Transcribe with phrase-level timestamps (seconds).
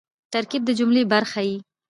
[0.33, 1.57] ترکیب د جملې برخه يي.